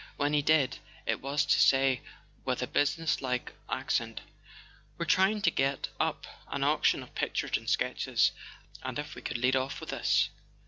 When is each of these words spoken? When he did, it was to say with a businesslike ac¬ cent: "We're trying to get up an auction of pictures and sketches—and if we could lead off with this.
When 0.17 0.33
he 0.33 0.41
did, 0.41 0.79
it 1.05 1.21
was 1.21 1.45
to 1.45 1.59
say 1.59 2.01
with 2.43 2.63
a 2.63 2.65
businesslike 2.65 3.53
ac¬ 3.69 3.91
cent: 3.91 4.21
"We're 4.97 5.05
trying 5.05 5.43
to 5.43 5.51
get 5.51 5.89
up 5.99 6.25
an 6.47 6.63
auction 6.63 7.03
of 7.03 7.13
pictures 7.13 7.55
and 7.55 7.69
sketches—and 7.69 8.97
if 8.97 9.13
we 9.13 9.21
could 9.21 9.37
lead 9.37 9.55
off 9.55 9.79
with 9.79 9.89
this. 9.91 10.29